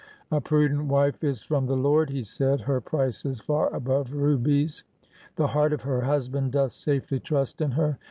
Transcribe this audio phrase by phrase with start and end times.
[0.31, 2.59] 'A prudent wife is from the Lord,'" he said.
[2.61, 4.83] ''^ Her price is far above rubies.
[5.35, 7.99] The heart of her husband doth safely trust in her.